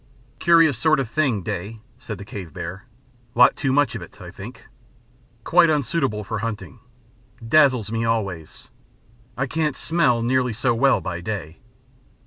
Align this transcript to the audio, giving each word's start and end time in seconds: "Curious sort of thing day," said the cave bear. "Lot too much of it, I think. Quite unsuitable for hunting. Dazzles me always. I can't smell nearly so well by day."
"Curious 0.39 0.79
sort 0.79 0.99
of 0.99 1.07
thing 1.07 1.43
day," 1.43 1.79
said 1.99 2.17
the 2.17 2.25
cave 2.25 2.51
bear. 2.51 2.87
"Lot 3.35 3.55
too 3.55 3.71
much 3.71 3.93
of 3.93 4.01
it, 4.01 4.19
I 4.19 4.31
think. 4.31 4.65
Quite 5.43 5.69
unsuitable 5.69 6.23
for 6.23 6.39
hunting. 6.39 6.79
Dazzles 7.47 7.91
me 7.91 8.03
always. 8.03 8.71
I 9.37 9.45
can't 9.45 9.75
smell 9.77 10.23
nearly 10.23 10.53
so 10.53 10.73
well 10.73 11.01
by 11.01 11.21
day." 11.21 11.59